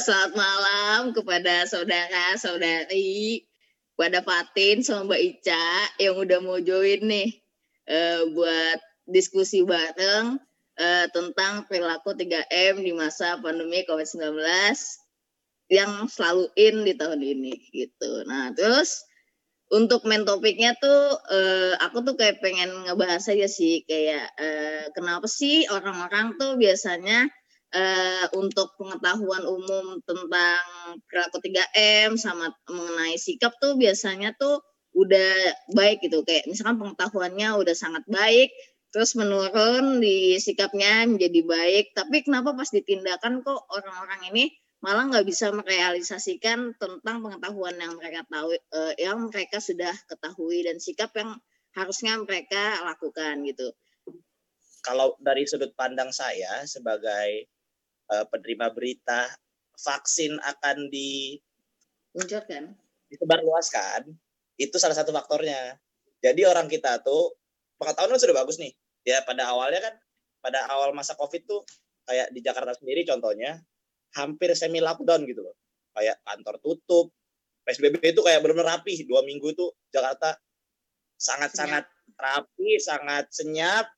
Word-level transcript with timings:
selamat 0.00 0.32
malam 0.32 1.00
kepada 1.12 1.68
saudara-saudari, 1.68 3.44
kepada 3.92 4.24
Fatin 4.24 4.80
sama 4.80 5.12
Mbak 5.12 5.20
Ica 5.20 5.68
yang 6.00 6.16
udah 6.16 6.40
mau 6.40 6.56
join 6.56 7.04
nih 7.04 7.36
uh, 7.84 8.24
buat 8.32 8.80
diskusi 9.04 9.60
bareng 9.60 10.40
uh, 10.80 11.06
tentang 11.12 11.68
perilaku 11.68 12.16
3M 12.16 12.80
di 12.80 12.96
masa 12.96 13.36
pandemi 13.44 13.84
COVID-19 13.84 14.40
yang 15.68 16.08
selalu 16.08 16.48
in 16.56 16.80
di 16.80 16.96
tahun 16.96 17.20
ini 17.20 17.60
gitu. 17.68 18.24
Nah, 18.24 18.56
terus 18.56 19.04
untuk 19.68 20.08
main 20.08 20.24
topiknya 20.24 20.80
tuh 20.80 21.12
uh, 21.28 21.76
aku 21.76 22.00
tuh 22.08 22.16
kayak 22.16 22.40
pengen 22.40 22.72
ngebahas 22.88 23.28
aja 23.36 23.52
sih 23.52 23.84
kayak 23.84 24.32
uh, 24.40 24.88
kenapa 24.96 25.28
sih 25.28 25.68
orang-orang 25.68 26.40
tuh 26.40 26.56
biasanya 26.56 27.28
uh, 27.74 28.26
untuk 28.36 28.74
pengetahuan 28.78 29.44
umum 29.46 29.98
tentang 30.02 30.64
perilaku 31.06 31.38
3M 31.42 32.18
sama 32.18 32.50
mengenai 32.66 33.16
sikap 33.16 33.54
tuh 33.58 33.78
biasanya 33.78 34.34
tuh 34.34 34.62
udah 34.90 35.34
baik 35.70 36.02
gitu 36.02 36.26
kayak 36.26 36.50
misalkan 36.50 36.82
pengetahuannya 36.82 37.54
udah 37.62 37.76
sangat 37.78 38.02
baik 38.10 38.50
terus 38.90 39.14
menurun 39.14 40.02
di 40.02 40.34
sikapnya 40.42 41.06
menjadi 41.06 41.46
baik 41.46 41.94
tapi 41.94 42.26
kenapa 42.26 42.58
pas 42.58 42.66
ditindakan 42.74 43.46
kok 43.46 43.70
orang-orang 43.70 44.34
ini 44.34 44.50
malah 44.80 45.06
nggak 45.12 45.28
bisa 45.28 45.52
merealisasikan 45.52 46.74
tentang 46.80 47.16
pengetahuan 47.20 47.76
yang 47.76 47.94
mereka 48.00 48.24
tahu 48.26 48.56
uh, 48.56 48.94
yang 48.96 49.28
mereka 49.28 49.60
sudah 49.60 49.92
ketahui 50.08 50.64
dan 50.64 50.80
sikap 50.80 51.12
yang 51.14 51.36
harusnya 51.76 52.18
mereka 52.18 52.80
lakukan 52.82 53.44
gitu. 53.46 53.70
Kalau 54.80 55.14
dari 55.20 55.44
sudut 55.44 55.76
pandang 55.76 56.08
saya 56.10 56.64
sebagai 56.64 57.46
uh, 58.10 58.26
penerima 58.28 58.74
berita 58.74 59.30
vaksin 59.80 60.36
akan 60.42 60.90
di 60.92 61.40
diluncurkan, 62.10 62.74
disebarluaskan, 63.08 64.10
itu 64.58 64.76
salah 64.76 64.98
satu 64.98 65.14
faktornya. 65.14 65.78
Jadi 66.20 66.44
orang 66.44 66.66
kita 66.66 67.00
tuh 67.00 67.38
pengetahuan 67.80 68.18
sudah 68.20 68.36
bagus 68.44 68.60
nih. 68.60 68.74
Ya 69.06 69.24
pada 69.24 69.48
awalnya 69.48 69.80
kan 69.80 69.94
pada 70.44 70.68
awal 70.68 70.92
masa 70.92 71.16
Covid 71.16 71.48
tuh 71.48 71.64
kayak 72.04 72.28
di 72.34 72.44
Jakarta 72.44 72.76
sendiri 72.76 73.08
contohnya 73.08 73.62
hampir 74.18 74.52
semi 74.52 74.82
lockdown 74.82 75.24
gitu 75.24 75.40
loh. 75.40 75.56
Kayak 75.96 76.20
kantor 76.26 76.60
tutup, 76.60 77.06
PSBB 77.64 78.02
itu 78.02 78.20
kayak 78.20 78.44
benar-benar 78.44 78.82
rapi. 78.82 79.06
Dua 79.06 79.24
minggu 79.24 79.54
itu 79.54 79.70
Jakarta 79.94 80.36
sangat-sangat 81.16 81.88
rapi, 82.18 82.76
sangat 82.82 83.32
senyap, 83.32 83.88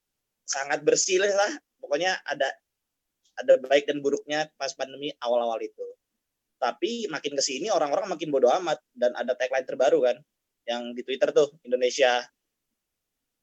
sangat 0.46 0.84
bersih 0.86 1.18
lah. 1.18 1.52
Pokoknya 1.82 2.22
ada 2.22 2.46
ada 3.38 3.56
baik 3.60 3.88
dan 3.88 4.04
buruknya 4.04 4.48
pas 4.60 4.72
pandemi 4.76 5.12
awal-awal 5.20 5.58
itu. 5.62 5.86
Tapi 6.60 7.10
makin 7.10 7.34
ke 7.34 7.42
sini 7.42 7.68
orang-orang 7.72 8.14
makin 8.14 8.28
bodoh 8.30 8.52
amat 8.62 8.78
dan 8.94 9.12
ada 9.18 9.34
tagline 9.34 9.66
terbaru 9.66 9.98
kan 10.04 10.16
yang 10.68 10.94
di 10.94 11.02
Twitter 11.02 11.34
tuh 11.34 11.50
Indonesia 11.66 12.22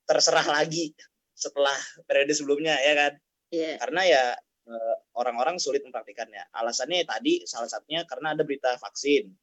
terserah 0.07 0.47
lagi 0.47 0.95
setelah 1.35 1.75
periode 2.07 2.31
sebelumnya 2.31 2.79
ya 2.79 2.93
kan. 2.95 3.13
Yeah. 3.49 3.75
Karena 3.81 4.01
ya 4.07 4.23
Eh, 4.69 4.95
orang-orang 5.17 5.57
sulit 5.57 5.81
mempraktikannya. 5.81 6.53
Alasannya 6.53 7.01
tadi 7.01 7.41
salah 7.49 7.65
satunya 7.65 8.05
karena 8.05 8.37
ada 8.37 8.45
berita 8.45 8.77
vaksin. 8.77 9.33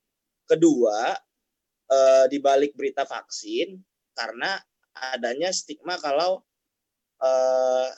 Kedua, 0.46 1.10
eh, 1.90 2.24
di 2.30 2.38
balik 2.38 2.78
berita 2.78 3.02
vaksin 3.02 3.74
karena 4.14 4.54
adanya 4.94 5.50
stigma 5.50 5.98
kalau 5.98 6.46
eh, 7.18 7.88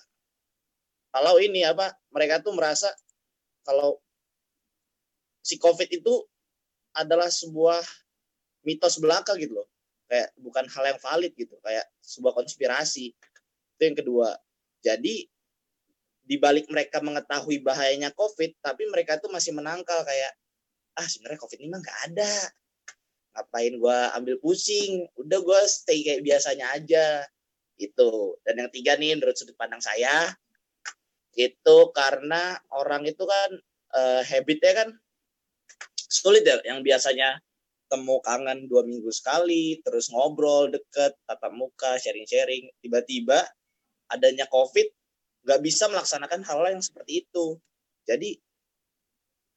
kalau 1.08 1.40
ini 1.40 1.64
apa 1.64 1.96
mereka 2.12 2.44
tuh 2.44 2.52
merasa 2.52 2.92
kalau 3.64 3.96
si 5.44 5.56
COVID 5.56 5.88
itu 5.88 6.14
adalah 6.92 7.32
sebuah 7.32 7.80
mitos 8.64 9.00
belaka 9.00 9.32
gitu 9.40 9.64
loh. 9.64 9.68
Kayak 10.08 10.32
bukan 10.40 10.64
hal 10.72 10.84
yang 10.96 11.00
valid 11.00 11.32
gitu, 11.36 11.56
kayak 11.60 11.84
sebuah 12.00 12.32
konspirasi. 12.32 13.12
Itu 13.76 13.82
yang 13.84 13.96
kedua. 13.96 14.36
Jadi 14.80 15.28
di 16.28 16.36
balik 16.36 16.68
mereka 16.68 17.00
mengetahui 17.00 17.60
bahayanya 17.64 18.12
COVID, 18.12 18.60
tapi 18.60 18.88
mereka 18.88 19.16
tuh 19.20 19.32
masih 19.32 19.56
menangkal 19.56 20.04
kayak 20.04 20.32
ah 20.96 21.04
sebenarnya 21.04 21.40
COVID 21.40 21.58
ini 21.60 21.68
mah 21.72 21.80
nggak 21.80 22.00
ada. 22.12 22.34
Ngapain 23.36 23.74
gue 23.76 23.98
ambil 24.16 24.36
pusing? 24.40 25.08
Udah 25.16 25.40
gue 25.40 25.60
stay 25.68 26.04
kayak 26.04 26.24
biasanya 26.24 26.72
aja. 26.72 27.24
Itu. 27.76 28.40
Dan 28.44 28.64
yang 28.64 28.70
tiga 28.72 28.96
nih 28.96 29.16
menurut 29.16 29.36
sudut 29.36 29.56
pandang 29.56 29.80
saya 29.80 30.32
itu 31.38 31.76
karena 31.94 32.58
orang 32.74 33.06
itu 33.06 33.22
kan 33.22 33.50
uh, 33.94 34.22
habitnya 34.26 34.72
kan 34.74 34.88
sulit 35.94 36.42
ya 36.42 36.58
yang 36.66 36.82
biasanya 36.82 37.38
temu 37.88 38.18
kangen 38.20 38.66
dua 38.66 38.82
minggu 38.84 39.08
sekali 39.14 39.78
terus 39.86 40.10
ngobrol 40.10 40.68
deket 40.68 41.14
tatap 41.24 41.54
muka 41.54 41.96
sharing-sharing 42.02 42.68
tiba-tiba 42.82 43.46
adanya 44.10 44.44
covid 44.50 44.90
nggak 45.48 45.64
bisa 45.64 45.88
melaksanakan 45.88 46.44
hal, 46.44 46.60
hal 46.60 46.76
yang 46.76 46.84
seperti 46.84 47.24
itu. 47.24 47.56
Jadi 48.04 48.36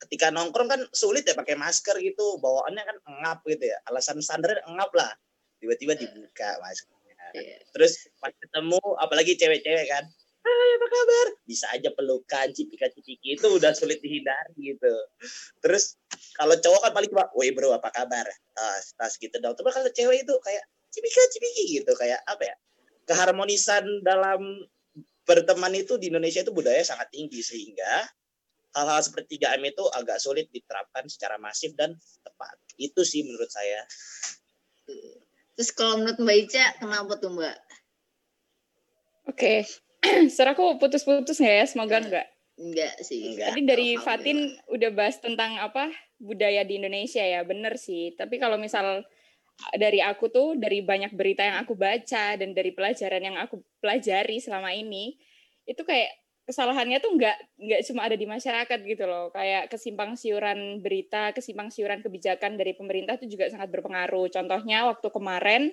ketika 0.08 0.31
nongkrong 0.31 0.72
kan 0.72 0.81
sulit 0.96 1.28
ya 1.28 1.36
pakai 1.36 1.59
masker 1.59 2.00
gitu, 2.00 2.40
bawaannya 2.40 2.80
kan 2.80 2.98
engap 3.12 3.44
gitu 3.44 3.68
ya. 3.68 3.78
Alasan 3.92 4.24
standar 4.24 4.56
engap 4.72 4.88
lah. 4.96 5.12
Tiba-tiba 5.59 6.00
dibuka 6.00 6.58
maskernya. 6.63 7.16
Yeah. 7.36 7.59
Terus 7.75 8.08
pas 8.24 8.31
ketemu 8.31 8.80
apalagi 9.03 9.36
cewek-cewek 9.36 9.88
kan, 9.92 10.08
Hai 10.51 10.72
apa 10.75 10.88
kabar? 10.91 11.28
Bisa 11.47 11.66
aja 11.72 11.89
pelukan, 11.95 12.47
cipika-cipiki 12.51 13.39
itu 13.39 13.47
udah 13.47 13.72
sulit 13.72 14.03
dihindari 14.03 14.75
gitu. 14.75 14.91
Terus 15.63 15.95
kalau 16.35 16.59
cowok 16.59 16.81
kan 16.84 16.91
paling 16.91 17.09
cuma, 17.09 17.31
woi 17.31 17.56
bro 17.56 17.72
apa 17.72 17.88
kabar? 17.95 18.28
Tas, 18.51 18.91
tas 19.00 19.16
gitu 19.16 19.39
dong. 19.39 19.56
Tapi 19.56 19.72
kalau 19.72 19.88
cewek 19.88 20.28
itu 20.28 20.34
kayak 20.44 20.63
cipika-cipiki 20.91 21.63
gitu, 21.79 21.91
kayak 21.95 22.19
apa 22.28 22.44
ya? 22.51 22.56
Keharmonisan 23.07 24.03
dalam 24.03 24.67
berteman 25.23 25.72
itu 25.72 25.95
di 25.95 26.12
Indonesia 26.12 26.44
itu 26.44 26.51
budaya 26.51 26.83
sangat 26.83 27.07
tinggi 27.13 27.39
sehingga 27.39 28.03
hal-hal 28.75 29.01
seperti 29.03 29.39
3M 29.39 29.63
itu 29.72 29.83
agak 29.91 30.19
sulit 30.19 30.47
diterapkan 30.51 31.07
secara 31.07 31.39
masif 31.39 31.72
dan 31.79 31.95
tepat. 32.23 32.56
Itu 32.75 33.07
sih 33.07 33.23
menurut 33.23 33.51
saya. 33.51 33.83
Terus 35.56 35.69
kalau 35.75 36.03
menurut 36.03 36.19
Mbak 36.19 36.38
Ica, 36.47 36.66
kenapa 36.79 37.13
tuh 37.19 37.31
Mbak? 37.35 37.57
Oke, 39.29 39.38
okay. 39.38 39.59
aku 40.53 40.81
putus-putus 40.81 41.38
nggak 41.38 41.56
ya? 41.62 41.66
Semoga 41.69 41.97
enggak. 42.01 42.28
Enggak 42.57 42.94
sih. 43.01 43.34
Enggak. 43.34 43.53
Tadi 43.53 43.62
dari 43.66 43.88
Fatin 43.97 44.38
udah 44.69 44.89
bahas 44.94 45.17
tentang 45.22 45.57
apa 45.62 45.89
budaya 46.22 46.62
di 46.66 46.78
Indonesia 46.78 47.22
ya, 47.22 47.41
bener 47.45 47.78
sih. 47.78 48.13
Tapi 48.17 48.38
kalau 48.38 48.57
misal 48.57 49.06
dari 49.78 50.01
aku 50.01 50.29
tuh 50.34 50.57
dari 50.57 50.81
banyak 50.81 51.13
berita 51.13 51.45
yang 51.45 51.62
aku 51.62 51.78
baca 51.78 52.34
dan 52.38 52.50
dari 52.53 52.73
pelajaran 52.73 53.22
yang 53.22 53.38
aku 53.38 53.62
pelajari 53.78 54.41
selama 54.41 54.73
ini 54.73 55.17
itu 55.69 55.85
kayak 55.85 56.18
kesalahannya 56.50 56.97
tuh 56.97 57.13
nggak 57.13 57.38
nggak 57.62 57.81
cuma 57.85 58.09
ada 58.09 58.18
di 58.18 58.25
masyarakat 58.25 58.79
gitu 58.81 59.06
loh 59.06 59.29
kayak 59.29 59.69
kesimpang 59.69 60.18
siuran 60.18 60.81
berita 60.81 61.29
kesimpang 61.31 61.69
siuran 61.69 62.01
kebijakan 62.01 62.57
dari 62.57 62.73
pemerintah 62.73 63.22
itu 63.22 63.38
juga 63.38 63.53
sangat 63.53 63.69
berpengaruh 63.69 64.33
contohnya 64.33 64.89
waktu 64.89 65.07
kemarin 65.13 65.69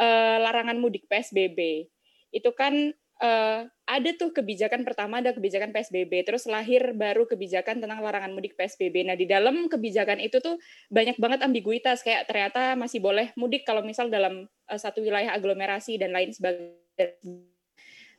eh, 0.00 0.36
larangan 0.40 0.80
mudik 0.80 1.04
psbb 1.04 1.86
itu 2.32 2.50
kan 2.56 2.96
uh, 3.20 3.68
ada 3.68 4.10
tuh 4.16 4.32
kebijakan 4.32 4.82
pertama 4.82 5.20
ada 5.20 5.36
kebijakan 5.36 5.70
PSBB, 5.70 6.24
terus 6.24 6.48
lahir 6.48 6.96
baru 6.96 7.28
kebijakan 7.28 7.78
tentang 7.78 8.00
larangan 8.00 8.32
mudik 8.32 8.56
PSBB. 8.56 9.06
Nah, 9.06 9.14
di 9.14 9.28
dalam 9.28 9.68
kebijakan 9.68 10.18
itu 10.18 10.40
tuh 10.40 10.56
banyak 10.88 11.20
banget 11.20 11.44
ambiguitas 11.44 12.00
kayak 12.00 12.26
ternyata 12.26 12.74
masih 12.74 12.98
boleh 12.98 13.30
mudik 13.36 13.62
kalau 13.68 13.84
misal 13.84 14.08
dalam 14.08 14.48
uh, 14.66 14.78
satu 14.80 15.04
wilayah 15.04 15.36
aglomerasi 15.36 16.00
dan 16.00 16.16
lain 16.16 16.32
sebagainya. 16.32 17.46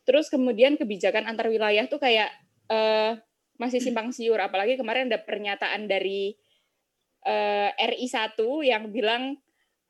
Terus 0.02 0.30
kemudian 0.34 0.78
kebijakan 0.78 1.30
antar 1.30 1.50
wilayah 1.50 1.86
tuh 1.86 2.02
kayak 2.02 2.30
uh, 2.70 3.18
masih 3.62 3.78
simpang 3.78 4.10
siur 4.10 4.42
apalagi 4.42 4.74
kemarin 4.74 5.06
ada 5.06 5.22
pernyataan 5.22 5.86
dari 5.86 6.34
uh, 7.30 7.70
RI 7.78 8.10
1 8.10 8.34
yang 8.66 8.90
bilang 8.90 9.38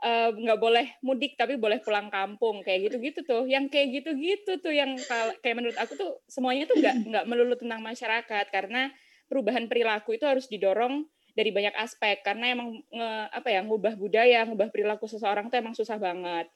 nggak 0.02 0.58
uh, 0.58 0.62
boleh 0.62 0.98
mudik 1.06 1.38
tapi 1.38 1.62
boleh 1.62 1.78
pulang 1.78 2.10
kampung 2.10 2.66
kayak 2.66 2.90
gitu-gitu 2.90 3.22
tuh. 3.22 3.46
Yang 3.46 3.70
kayak 3.70 3.88
gitu-gitu 4.02 4.58
tuh 4.58 4.74
yang 4.74 4.98
kayak 5.46 5.56
menurut 5.56 5.78
aku 5.78 5.94
tuh 5.94 6.12
semuanya 6.26 6.66
tuh 6.66 6.82
nggak 6.82 6.96
nggak 7.06 7.26
melulu 7.30 7.54
tentang 7.54 7.86
masyarakat. 7.86 8.46
Karena 8.50 8.90
perubahan 9.30 9.70
perilaku 9.70 10.18
itu 10.18 10.26
harus 10.26 10.50
didorong 10.50 11.06
dari 11.38 11.54
banyak 11.54 11.78
aspek. 11.78 12.26
Karena 12.26 12.50
emang 12.50 12.82
nge, 12.90 13.12
apa 13.30 13.50
ya 13.54 13.62
ngubah 13.62 13.94
budaya 13.94 14.42
ngubah 14.50 14.74
perilaku 14.74 15.06
seseorang 15.06 15.54
tuh 15.54 15.62
emang 15.62 15.78
susah 15.78 16.02
banget. 16.02 16.50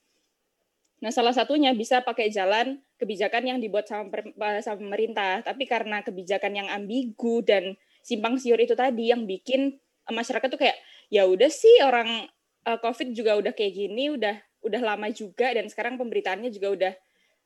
Nah 1.06 1.12
salah 1.14 1.38
satunya 1.38 1.70
bisa 1.78 2.02
pakai 2.02 2.34
jalan 2.34 2.82
kebijakan 2.98 3.46
yang 3.46 3.58
dibuat 3.62 3.86
sama, 3.86 4.10
sama 4.66 4.78
pemerintah. 4.82 5.46
Tapi 5.46 5.70
karena 5.70 6.02
kebijakan 6.02 6.66
yang 6.66 6.68
ambigu 6.74 7.46
dan 7.46 7.78
simpang 8.02 8.42
siur 8.42 8.58
itu 8.58 8.74
tadi 8.74 9.14
yang 9.14 9.30
bikin 9.30 9.78
masyarakat 10.10 10.50
tuh 10.50 10.62
kayak 10.62 10.78
ya 11.10 11.26
udah 11.30 11.50
sih 11.50 11.82
orang 11.86 12.30
uh, 12.66 12.80
COVID 12.82 13.14
juga 13.14 13.38
udah 13.38 13.54
kayak 13.54 13.74
gini, 13.74 14.12
udah 14.14 14.36
udah 14.66 14.82
lama 14.82 15.08
juga 15.14 15.54
dan 15.54 15.70
sekarang 15.70 15.96
pemberitaannya 16.02 16.50
juga 16.50 16.68
udah 16.74 16.94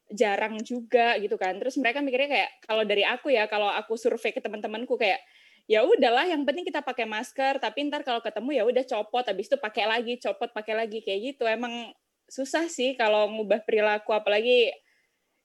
jarang 0.10 0.57
juga 0.63 1.19
gitu 1.21 1.36
kan. 1.36 1.60
Terus 1.60 1.75
mereka 1.77 2.00
mikirnya 2.01 2.30
kayak 2.31 2.51
kalau 2.66 2.83
dari 2.88 3.04
aku 3.06 3.30
ya, 3.30 3.45
kalau 3.45 3.69
aku 3.69 4.00
survei 4.00 4.31
ke 4.31 4.42
teman-temanku 4.42 4.95
kayak 4.95 5.21
ya 5.69 5.86
udahlah 5.86 6.25
yang 6.25 6.42
penting 6.48 6.66
kita 6.66 6.81
pakai 6.81 7.06
masker 7.06 7.62
tapi 7.62 7.86
ntar 7.86 8.01
kalau 8.01 8.25
ketemu 8.25 8.57
ya 8.57 8.63
udah 8.66 8.83
copot 8.89 9.21
habis 9.21 9.45
itu 9.45 9.57
pakai 9.62 9.86
lagi 9.86 10.18
copot 10.18 10.50
pakai 10.50 10.74
lagi 10.74 11.00
kayak 11.04 11.36
gitu. 11.36 11.45
Emang 11.45 11.94
susah 12.31 12.66
sih 12.71 12.95
kalau 12.98 13.30
ngubah 13.30 13.62
perilaku 13.68 14.16
apalagi 14.16 14.74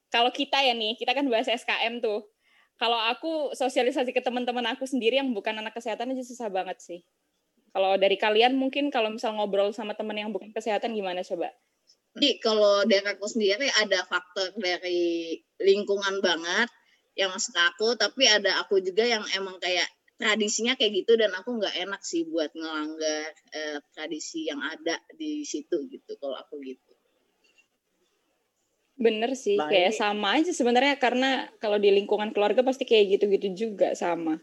kalau 0.09 0.31
kita 0.31 0.63
ya 0.63 0.73
nih 0.73 0.97
kita 0.97 1.13
kan 1.13 1.27
bahas 1.29 1.51
SKM 1.51 2.01
tuh. 2.01 2.25
Kalau 2.75 2.99
aku 2.99 3.55
sosialisasi 3.55 4.11
ke 4.11 4.19
teman-teman 4.19 4.67
aku 4.75 4.83
sendiri 4.83 5.23
yang 5.23 5.31
bukan 5.31 5.55
anak 5.55 5.79
kesehatan 5.79 6.11
aja 6.11 6.27
susah 6.27 6.51
banget 6.51 6.83
sih 6.83 7.07
kalau 7.75 7.99
dari 7.99 8.15
kalian 8.15 8.55
mungkin 8.55 8.95
kalau 8.95 9.11
misal 9.11 9.35
ngobrol 9.35 9.75
sama 9.75 9.99
teman 9.99 10.15
yang 10.15 10.31
bukan 10.31 10.55
kesehatan 10.55 10.95
gimana 10.95 11.27
coba 11.27 11.51
jadi 12.15 12.39
kalau 12.39 12.87
dari 12.87 13.03
aku 13.11 13.27
sendiri 13.27 13.67
ada 13.75 14.07
faktor 14.07 14.55
dari 14.55 15.35
lingkungan 15.59 16.23
banget 16.23 16.71
yang 17.19 17.35
masuk 17.35 17.59
aku 17.59 17.99
tapi 17.99 18.31
ada 18.31 18.63
aku 18.63 18.79
juga 18.79 19.03
yang 19.03 19.27
emang 19.35 19.59
kayak 19.59 19.91
tradisinya 20.15 20.79
kayak 20.79 21.05
gitu 21.05 21.19
dan 21.19 21.35
aku 21.35 21.59
nggak 21.59 21.75
enak 21.75 22.03
sih 22.07 22.23
buat 22.31 22.55
ngelanggar 22.55 23.35
eh, 23.51 23.79
tradisi 23.91 24.47
yang 24.47 24.63
ada 24.63 25.03
di 25.11 25.43
situ 25.43 25.91
gitu 25.91 26.15
kalau 26.23 26.39
aku 26.39 26.63
gitu. 26.63 26.95
Bener 28.95 29.35
sih, 29.35 29.59
nah, 29.59 29.67
kayak 29.67 29.91
sama 29.91 30.39
aja 30.39 30.55
sebenarnya 30.55 30.95
karena 31.03 31.51
kalau 31.59 31.83
di 31.83 31.91
lingkungan 31.91 32.31
keluarga 32.31 32.63
pasti 32.63 32.87
kayak 32.87 33.19
gitu-gitu 33.19 33.67
juga 33.67 33.91
sama. 33.99 34.39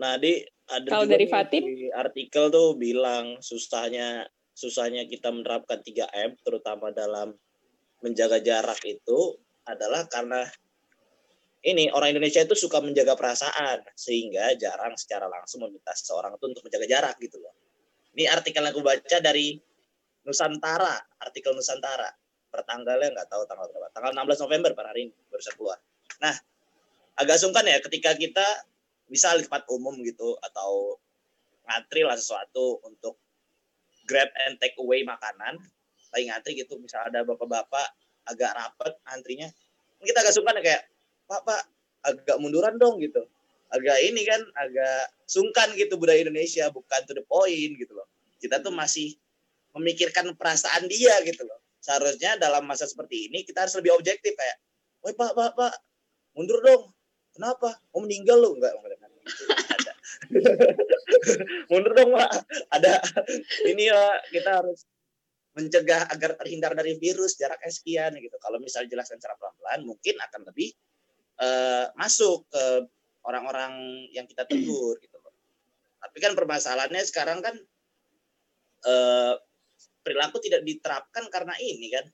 Nah, 0.00 0.16
di 0.16 0.40
ada 0.70 0.88
kalau 0.88 1.06
dari 1.06 1.26
Fatim 1.28 1.62
di 1.66 1.92
artikel 1.92 2.48
tuh 2.48 2.78
bilang 2.78 3.36
susahnya 3.42 4.24
susahnya 4.56 5.04
kita 5.04 5.28
menerapkan 5.28 5.82
3M 5.82 6.40
terutama 6.40 6.88
dalam 6.94 7.36
menjaga 8.00 8.40
jarak 8.40 8.80
itu 8.86 9.36
adalah 9.68 10.08
karena 10.08 10.46
ini 11.60 11.92
orang 11.92 12.16
Indonesia 12.16 12.40
itu 12.40 12.56
suka 12.56 12.80
menjaga 12.80 13.12
perasaan 13.12 13.84
sehingga 13.92 14.56
jarang 14.56 14.96
secara 14.96 15.28
langsung 15.28 15.60
meminta 15.68 15.92
seseorang 15.92 16.40
itu 16.40 16.44
untuk 16.48 16.64
menjaga 16.64 16.86
jarak 16.88 17.14
gitu 17.20 17.36
loh. 17.36 17.52
Ini 18.16 18.32
artikel 18.32 18.64
yang 18.64 18.72
aku 18.72 18.80
baca 18.80 19.16
dari 19.20 19.60
Nusantara, 20.24 20.96
artikel 21.20 21.52
Nusantara. 21.52 22.08
Pertanggalnya 22.48 23.12
nggak 23.12 23.28
tahu 23.28 23.44
tanggal 23.44 23.68
berapa. 23.68 23.92
Tanggal 23.92 24.10
16 24.16 24.44
November 24.48 24.70
per 24.72 24.84
hari 24.88 25.12
ini 25.12 25.14
baru 25.28 25.42
saya 25.44 25.54
keluar. 25.60 25.78
Nah, 26.24 26.34
agak 27.20 27.36
sungkan 27.36 27.68
ya 27.68 27.78
ketika 27.84 28.16
kita 28.16 28.46
misal 29.10 29.42
di 29.42 29.44
tempat 29.44 29.66
umum 29.68 29.98
gitu 30.06 30.38
atau 30.40 30.96
ngantri 31.66 32.06
lah 32.06 32.14
sesuatu 32.14 32.80
untuk 32.86 33.18
grab 34.06 34.30
and 34.46 34.58
take 34.58 34.74
away 34.78 35.02
makanan, 35.02 35.58
lagi 36.10 36.24
ngantri 36.30 36.52
gitu, 36.58 36.78
misal 36.78 37.06
ada 37.06 37.22
bapak-bapak 37.22 37.94
agak 38.26 38.50
rapet 38.54 38.94
antrinya, 39.10 39.46
kita 40.02 40.18
agak 40.22 40.34
sungkan 40.34 40.58
ya 40.58 40.62
kayak 40.62 40.82
pak 41.30 41.40
pak 41.46 41.62
agak 42.06 42.36
munduran 42.42 42.74
dong 42.80 42.98
gitu. 42.98 43.22
Agak 43.70 44.02
ini 44.02 44.26
kan 44.26 44.42
agak 44.58 45.14
sungkan 45.30 45.70
gitu 45.78 45.94
budaya 45.94 46.26
Indonesia 46.26 46.66
bukan 46.74 47.00
to 47.06 47.14
the 47.14 47.22
point 47.22 47.78
gitu 47.78 47.94
loh. 47.94 48.10
Kita 48.42 48.58
tuh 48.58 48.74
masih 48.74 49.14
memikirkan 49.78 50.34
perasaan 50.34 50.90
dia 50.90 51.22
gitu 51.22 51.46
loh. 51.46 51.62
Seharusnya 51.78 52.34
dalam 52.34 52.66
masa 52.66 52.90
seperti 52.90 53.30
ini 53.30 53.46
kita 53.46 53.62
harus 53.62 53.78
lebih 53.78 53.94
objektif 53.94 54.34
kayak 54.34 54.58
woi 55.06 55.14
pak 55.14 55.32
pak 55.38 55.54
pak 55.54 55.72
mundur 56.34 56.58
dong. 56.66 56.90
Kenapa? 57.30 57.78
Mau 57.94 58.02
meninggal 58.02 58.42
lo 58.42 58.58
enggak 58.58 58.74
mundur 61.70 61.92
dong 61.96 62.14
pak 62.16 62.30
ada 62.72 63.02
ini 63.66 63.90
ya 63.90 64.20
kita 64.30 64.62
harus 64.62 64.86
mencegah 65.54 66.06
agar 66.08 66.38
terhindar 66.38 66.72
dari 66.78 66.94
virus 66.96 67.34
jarak 67.34 67.58
sekian 67.66 68.14
gitu 68.16 68.36
kalau 68.38 68.62
misal 68.62 68.86
jelaskan 68.86 69.18
secara 69.18 69.34
pelan-pelan 69.36 69.80
mungkin 69.82 70.14
akan 70.22 70.40
lebih 70.46 70.70
uh, 71.42 71.90
masuk 71.98 72.46
ke 72.48 72.86
orang-orang 73.24 74.06
yang 74.14 74.24
kita 74.24 74.46
tegur 74.48 74.96
gitu. 75.00 75.16
Tapi 76.00 76.16
kan 76.16 76.32
permasalahannya 76.32 77.04
sekarang 77.04 77.44
kan 77.44 77.56
uh, 78.88 79.34
perilaku 80.00 80.40
tidak 80.40 80.64
diterapkan 80.64 81.28
karena 81.28 81.52
ini 81.60 81.92
kan 81.92 82.06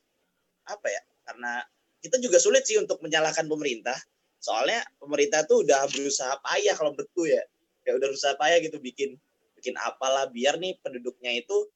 apa 0.67 0.87
ya? 0.91 1.03
Karena 1.27 1.63
kita 2.03 2.19
juga 2.19 2.39
sulit 2.43 2.67
sih 2.67 2.79
untuk 2.79 2.99
menyalahkan 3.03 3.47
pemerintah. 3.47 3.95
Soalnya 4.41 4.85
pemerintah 5.01 5.43
tuh 5.49 5.67
udah 5.67 5.89
berusaha 5.91 6.39
payah 6.45 6.75
kalau 6.77 6.93
betul 6.93 7.27
ya. 7.29 7.43
Ya 7.87 7.95
udah 7.95 8.07
berusaha 8.11 8.35
payah 8.37 8.59
gitu 8.63 8.79
bikin 8.83 9.17
bikin 9.57 9.75
apalah 9.81 10.29
biar 10.29 10.61
nih 10.61 10.77
penduduknya 10.85 11.41
itu 11.41 11.71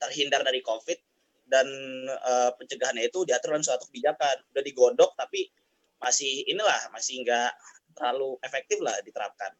terhindar 0.00 0.42
dari 0.42 0.64
Covid 0.64 0.98
dan 1.44 1.68
uh, 2.08 2.50
pencegahannya 2.56 3.06
itu 3.06 3.22
diatur 3.28 3.54
dalam 3.54 3.64
suatu 3.64 3.86
kebijakan. 3.90 4.42
Udah 4.54 4.62
digodok 4.64 5.14
tapi 5.14 5.50
masih 6.00 6.44
inilah 6.50 6.90
masih 6.92 7.22
nggak 7.24 7.52
terlalu 7.94 8.36
efektif 8.42 8.80
lah 8.82 8.96
diterapkan. 9.04 9.52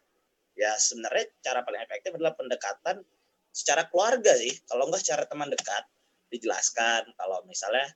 Ya 0.55 0.75
sebenarnya 0.79 1.31
cara 1.43 1.67
paling 1.67 1.82
efektif 1.82 2.15
adalah 2.15 2.35
pendekatan 2.35 3.03
secara 3.55 3.87
keluarga 3.91 4.35
sih. 4.35 4.55
Kalau 4.67 4.91
nggak 4.91 5.03
secara 5.03 5.25
teman 5.27 5.50
dekat 5.50 5.85
dijelaskan 6.35 7.15
kalau 7.15 7.47
misalnya 7.47 7.87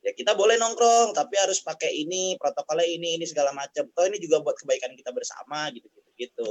ya 0.00 0.12
kita 0.16 0.32
boleh 0.32 0.56
nongkrong 0.56 1.12
tapi 1.12 1.36
harus 1.36 1.60
pakai 1.60 1.92
ini 1.92 2.36
protokolnya 2.40 2.88
ini 2.88 3.20
ini 3.20 3.24
segala 3.28 3.52
macam. 3.52 3.84
Toh 3.92 4.04
ini 4.08 4.16
juga 4.16 4.40
buat 4.40 4.56
kebaikan 4.56 4.96
kita 4.96 5.12
bersama 5.12 5.68
gitu 5.72 5.86
gitu 5.92 6.10
gitu. 6.16 6.50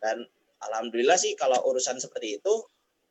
Dan 0.00 0.24
alhamdulillah 0.64 1.16
sih 1.20 1.36
kalau 1.36 1.60
urusan 1.68 2.00
seperti 2.00 2.40
itu 2.40 2.54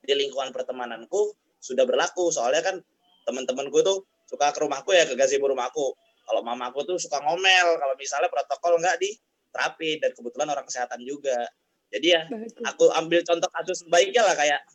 di 0.03 0.13
lingkungan 0.17 0.49
pertemananku 0.51 1.37
sudah 1.61 1.85
berlaku. 1.85 2.33
Soalnya 2.33 2.65
kan 2.65 2.75
teman-temanku 3.23 3.79
tuh 3.85 4.03
suka 4.27 4.51
ke 4.51 4.59
rumahku 4.65 4.91
ya 4.91 5.05
ke 5.05 5.13
gazebo 5.13 5.53
rumahku. 5.53 5.93
Kalau 6.23 6.41
mamaku 6.41 6.87
tuh 6.87 6.97
suka 6.97 7.19
ngomel 7.19 7.77
kalau 7.77 7.95
misalnya 7.99 8.31
protokol 8.31 8.79
nggak 8.79 8.95
diterapi 8.99 9.99
dan 10.01 10.11
kebetulan 10.15 10.47
orang 10.49 10.65
kesehatan 10.65 11.03
juga. 11.03 11.45
Jadi 11.93 12.07
ya 12.09 12.25
aku 12.65 12.89
ambil 12.89 13.21
contoh 13.21 13.49
kasus 13.53 13.85
baiknya 13.85 14.25
lah 14.25 14.33
kayak 14.33 14.65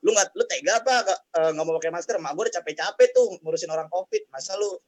lu 0.00 0.10
nggak 0.16 0.32
lu 0.32 0.44
tega 0.48 0.80
apa? 0.80 0.94
Eh, 1.12 1.50
nggak 1.52 1.64
mau 1.64 1.76
pakai 1.76 1.92
masker? 1.92 2.16
Mak 2.16 2.32
gue 2.32 2.42
udah 2.48 2.54
capek-capek 2.60 3.08
tuh 3.12 3.26
ngurusin 3.44 3.70
orang 3.72 3.88
covid. 3.92 4.22
Masa 4.32 4.56
lu 4.56 4.80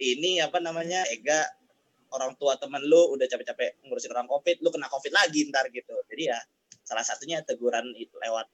ini 0.00 0.40
apa 0.40 0.58
namanya 0.62 1.04
tega 1.04 1.44
orang 2.14 2.32
tua 2.40 2.56
temen 2.56 2.80
lu 2.84 3.12
udah 3.12 3.28
capek-capek 3.28 3.84
ngurusin 3.84 4.12
orang 4.16 4.28
covid 4.28 4.56
lu 4.64 4.72
kena 4.72 4.88
covid 4.88 5.12
lagi 5.12 5.44
ntar 5.52 5.68
gitu. 5.68 5.92
Jadi 6.08 6.22
ya 6.32 6.38
salah 6.80 7.04
satunya 7.04 7.44
teguran 7.44 7.92
itu 7.96 8.16
lewat 8.16 8.48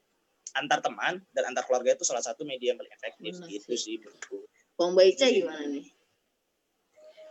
antar 0.55 0.79
teman 0.83 1.23
dan 1.35 1.51
antar 1.51 1.67
keluarga 1.67 1.95
itu 1.95 2.07
salah 2.07 2.23
satu 2.23 2.47
media 2.47 2.75
yang 2.75 2.79
paling 2.79 2.95
efektif 2.95 3.31
Benar 3.39 3.51
gitu 3.51 3.73
sih. 3.75 3.95
menurutku. 3.99 4.47
Bang 4.75 4.91
Baica 4.95 5.27
gimana 5.27 5.63
nih? 5.67 5.87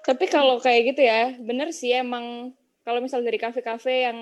Tapi 0.04 0.24
kalau 0.28 0.60
kayak 0.60 0.92
gitu 0.92 1.00
ya, 1.04 1.32
bener 1.40 1.72
sih 1.72 1.92
emang 1.96 2.52
kalau 2.84 3.00
misal 3.00 3.24
dari 3.24 3.40
kafe-kafe 3.40 4.04
yang 4.04 4.18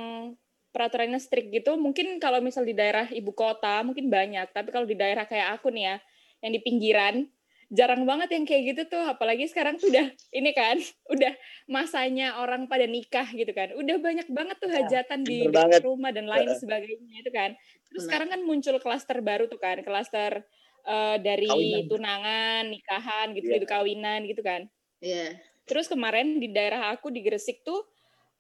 peraturannya 0.73 1.21
strict 1.21 1.53
gitu, 1.53 1.77
mungkin 1.77 2.17
kalau 2.17 2.41
misal 2.41 2.65
di 2.65 2.73
daerah 2.73 3.07
ibu 3.13 3.31
kota 3.37 3.85
mungkin 3.85 4.09
banyak. 4.09 4.49
Tapi 4.51 4.73
kalau 4.73 4.89
di 4.89 4.97
daerah 4.97 5.29
kayak 5.29 5.61
aku 5.61 5.69
nih 5.69 5.85
ya, 5.93 5.97
yang 6.43 6.53
di 6.57 6.61
pinggiran, 6.65 7.29
jarang 7.69 8.05
banget 8.09 8.33
yang 8.35 8.45
kayak 8.49 8.63
gitu 8.73 8.83
tuh. 8.97 9.05
Apalagi 9.05 9.47
sekarang 9.53 9.77
tuh 9.77 9.93
udah 9.93 10.09
ini 10.39 10.51
kan, 10.57 10.81
udah 11.13 11.33
masanya 11.69 12.41
orang 12.41 12.67
pada 12.67 12.89
nikah 12.89 13.29
gitu 13.31 13.53
kan. 13.53 13.77
Udah 13.77 14.01
banyak 14.01 14.27
banget 14.33 14.57
tuh 14.59 14.73
iya, 14.73 14.83
hajatan 14.83 15.21
di 15.23 15.45
rumah 15.85 16.11
dan 16.11 16.25
lain 16.25 16.51
sebagainya 16.57 17.17
itu 17.21 17.31
kan. 17.31 17.53
Terus 17.93 18.03
sekarang 18.09 18.33
kan 18.33 18.41
muncul 18.43 18.81
klaster 18.81 19.21
baru 19.21 19.47
tuh 19.53 19.61
kan, 19.61 19.85
klaster 19.85 20.41
uh, 20.89 21.17
dari 21.21 21.47
kawinan. 21.53 21.85
tunangan, 21.87 22.63
nikahan 22.73 23.27
gitu, 23.37 23.47
yeah. 23.53 23.55
gitu 23.61 23.67
kawinan 23.69 24.21
gitu 24.25 24.41
kan. 24.41 24.65
Iya. 25.05 25.37
Terus 25.69 25.87
kemarin 25.87 26.41
di 26.43 26.51
daerah 26.51 26.91
aku 26.91 27.13
di 27.13 27.23
Gresik 27.23 27.63
tuh 27.63 27.92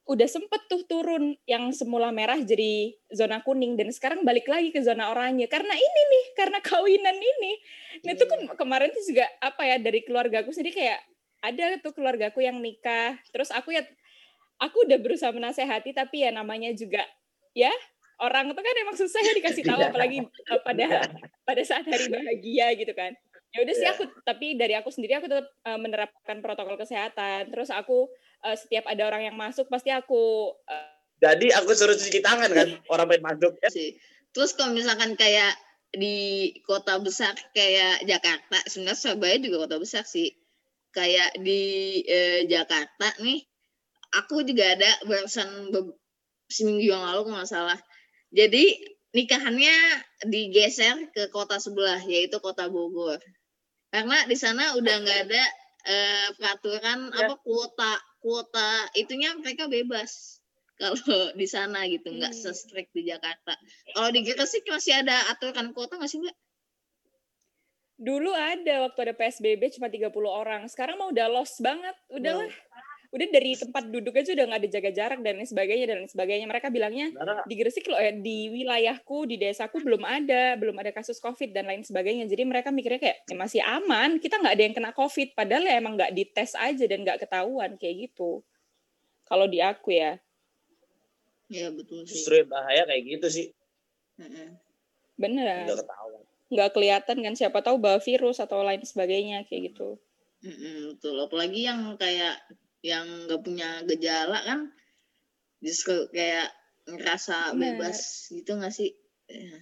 udah 0.02 0.26
sempet 0.26 0.66
tuh 0.66 0.82
turun 0.90 1.38
yang 1.47 1.71
semula 1.71 2.11
merah 2.11 2.35
jadi 2.42 2.90
zona 3.14 3.38
kuning 3.47 3.78
dan 3.78 3.87
sekarang 3.94 4.26
balik 4.26 4.50
lagi 4.50 4.75
ke 4.75 4.82
zona 4.82 5.14
oranye 5.14 5.47
karena 5.47 5.71
ini 5.73 6.02
nih 6.11 6.25
karena 6.35 6.59
kawinan 6.59 7.16
ini. 7.16 7.52
Nah 8.02 8.11
itu 8.18 8.25
kan 8.26 8.40
kemarin 8.59 8.90
tuh 8.90 9.04
juga 9.06 9.30
apa 9.38 9.62
ya 9.62 9.76
dari 9.78 10.02
keluargaku 10.02 10.50
sendiri 10.50 10.75
kayak 10.75 11.00
ada 11.42 11.78
tuh 11.78 11.94
keluargaku 11.94 12.42
yang 12.42 12.59
nikah. 12.59 13.14
Terus 13.30 13.54
aku 13.54 13.78
ya 13.78 13.87
aku 14.59 14.87
udah 14.90 14.99
berusaha 14.99 15.30
menasehati 15.30 15.94
tapi 15.94 16.26
ya 16.26 16.30
namanya 16.35 16.75
juga 16.75 17.02
ya 17.54 17.71
orang 18.23 18.54
itu 18.54 18.62
kan 18.62 18.75
emang 18.87 18.97
susah 18.97 19.21
ya 19.23 19.32
dikasih 19.35 19.64
tahu 19.66 19.80
iya. 19.82 19.88
apalagi 19.90 20.18
pada 20.62 20.87
pada 21.42 21.62
saat 21.66 21.82
hari 21.90 22.06
bahagia 22.06 22.66
gitu 22.78 22.94
kan 22.94 23.11
ya 23.52 23.59
udah 23.66 23.75
sih 23.75 23.88
aku 23.90 24.02
tapi 24.25 24.56
dari 24.56 24.78
aku 24.78 24.88
sendiri 24.88 25.18
aku 25.18 25.28
tetap 25.28 25.50
uh, 25.66 25.76
menerapkan 25.76 26.40
protokol 26.40 26.78
kesehatan 26.78 27.52
terus 27.52 27.68
aku 27.68 28.09
uh, 28.44 28.56
setiap 28.58 28.84
ada 28.90 29.02
orang 29.06 29.30
yang 29.30 29.37
masuk 29.38 29.66
pasti 29.70 29.90
aku 29.90 30.52
uh, 30.66 31.02
jadi 31.22 31.54
aku 31.54 31.70
suruh 31.78 31.94
cuci 31.94 32.18
tangan 32.18 32.50
kan 32.50 32.68
orang 32.90 33.06
pengen 33.06 33.22
masuk 33.30 33.54
ya? 33.62 33.70
Sih. 33.70 33.94
Terus 34.34 34.58
kalau 34.58 34.75
misalkan 34.75 35.14
kayak 35.14 35.54
di 35.94 36.50
kota 36.66 36.99
besar 36.99 37.38
kayak 37.54 38.02
Jakarta 38.02 38.58
sebenarnya 38.66 38.99
Surabaya 38.99 39.38
juga 39.38 39.70
kota 39.70 39.78
besar 39.78 40.02
sih. 40.02 40.34
Kayak 40.90 41.38
di 41.38 42.02
eh, 42.02 42.42
Jakarta 42.50 43.14
nih 43.22 43.38
aku 44.18 44.42
juga 44.42 44.75
ada 44.75 44.90
barusan 45.06 45.70
seminggu 46.50 46.90
yang 46.90 47.06
lalu 47.06 47.30
kalau 47.30 47.38
nggak 47.38 47.49
salah. 47.54 47.78
Jadi 48.34 48.82
nikahannya 49.14 49.76
digeser 50.26 51.06
ke 51.14 51.30
kota 51.30 51.62
sebelah 51.62 52.02
yaitu 52.02 52.42
kota 52.42 52.66
Bogor. 52.66 53.22
Karena 53.94 54.26
di 54.26 54.34
sana 54.34 54.75
udah 54.75 54.94
nggak 55.04 55.20
ada 55.28 55.44
uh, 55.84 56.28
peraturan 56.40 56.99
ya. 57.12 57.28
apa 57.28 57.34
kuota 57.44 57.94
kuota 58.23 58.88
itunya 58.95 59.35
mereka 59.35 59.67
bebas 59.67 60.38
kalau 60.81 61.35
di 61.37 61.47
sana 61.50 61.85
gitu 61.91 62.14
nggak 62.14 62.33
Hmm. 62.33 62.43
se-strict 62.49 62.95
di 62.95 63.11
Jakarta 63.11 63.59
kalau 63.93 64.09
di 64.14 64.25
Gresik 64.25 64.64
masih 64.71 65.02
ada 65.02 65.29
aturan 65.29 65.75
kuota 65.75 65.99
nggak 65.99 66.09
sih 66.11 66.23
mbak 66.23 66.35
Dulu 68.02 68.35
ada 68.35 68.83
waktu 68.83 68.99
ada 69.07 69.14
PSBB 69.14 69.79
cuma 69.79 69.87
30 69.87 70.11
orang. 70.26 70.67
Sekarang 70.67 70.99
mah 70.99 71.14
udah 71.14 71.26
lost 71.31 71.62
banget. 71.62 71.95
Udahlah. 72.11 72.50
Udah 73.12 73.28
dari 73.28 73.52
tempat 73.52 73.92
duduk 73.92 74.16
aja 74.16 74.33
udah 74.33 74.45
nggak 74.49 74.61
ada 74.64 74.71
jaga 74.73 74.90
jarak 74.90 75.21
dan 75.21 75.37
lain 75.37 75.45
sebagainya 75.45 75.85
dan 75.85 75.97
lain 76.00 76.09
sebagainya. 76.09 76.47
Mereka 76.49 76.73
bilangnya 76.73 77.12
di 77.45 77.54
Gresik 77.61 77.85
loh 77.92 78.00
eh, 78.00 78.16
di 78.16 78.49
wilayahku 78.49 79.28
di 79.28 79.37
desaku 79.37 79.85
belum 79.85 80.00
ada 80.00 80.57
belum 80.57 80.81
ada 80.81 80.97
kasus 80.97 81.21
covid 81.21 81.52
dan 81.52 81.69
lain 81.69 81.85
sebagainya. 81.85 82.25
Jadi 82.25 82.49
mereka 82.49 82.73
mikirnya 82.73 82.97
kayak 82.97 83.28
ya 83.28 83.37
masih 83.37 83.61
aman 83.61 84.16
kita 84.16 84.40
nggak 84.40 84.54
ada 84.57 84.64
yang 84.64 84.73
kena 84.73 84.92
covid. 84.97 85.28
Padahal 85.37 85.64
ya 85.69 85.76
emang 85.76 86.00
nggak 86.00 86.12
dites 86.16 86.57
aja 86.57 86.85
dan 86.88 87.04
nggak 87.04 87.21
ketahuan 87.21 87.76
kayak 87.76 88.09
gitu. 88.09 88.40
Kalau 89.28 89.45
di 89.45 89.61
aku 89.61 89.92
ya. 89.92 90.16
Ya 91.52 91.69
betul 91.69 92.09
sih. 92.09 92.16
Justru 92.16 92.49
bahaya 92.49 92.88
kayak 92.88 93.02
gitu 93.12 93.28
sih. 93.28 93.47
Bener. 95.21 95.69
Udah 95.69 95.85
ketahuan. 95.85 96.25
nggak 96.52 96.71
kelihatan 96.76 97.16
kan 97.25 97.35
siapa 97.37 97.64
tahu 97.64 97.81
bawa 97.81 97.97
virus 98.00 98.40
atau 98.40 98.61
lain 98.61 98.85
sebagainya 98.85 99.45
kayak 99.49 99.73
gitu. 99.73 99.97
Mm-mm, 100.45 100.97
betul. 100.97 101.16
Apalagi 101.16 101.64
yang 101.64 101.97
kayak 101.97 102.40
yang 102.83 103.27
nggak 103.27 103.41
punya 103.41 103.83
gejala 103.87 104.43
kan 104.43 104.71
justru 105.62 106.11
kayak 106.11 106.51
ngerasa 106.85 107.55
Bener. 107.55 107.79
bebas 107.79 107.99
gitu 108.29 108.59
nggak 108.59 108.75
sih 108.75 108.91
Ya. 109.31 109.55